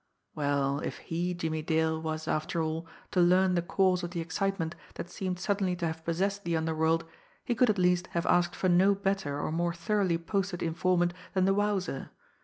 Well, 0.33 0.79
if 0.79 0.97
he, 0.97 1.35
Jimmie 1.35 1.61
Dale, 1.61 2.01
was, 2.01 2.27
after 2.27 2.59
all, 2.59 2.87
to 3.11 3.21
learn 3.21 3.53
the 3.53 3.61
cause 3.61 4.01
of 4.01 4.09
the 4.09 4.19
excitement 4.19 4.73
that 4.95 5.11
seemed 5.11 5.37
suddenly 5.37 5.75
to 5.75 5.85
have 5.85 6.03
possessed 6.03 6.43
the 6.43 6.57
underworld, 6.57 7.05
he 7.45 7.53
could 7.53 7.69
at 7.69 7.77
least 7.77 8.07
have 8.17 8.25
asked 8.25 8.55
for 8.55 8.67
no 8.67 8.95
better 8.95 9.39
or 9.39 9.51
more 9.51 9.75
thoroughly 9.75 10.17
posted 10.17 10.63
informant 10.63 11.13
than 11.35 11.45
the 11.45 11.53
Wowzer. 11.53 12.09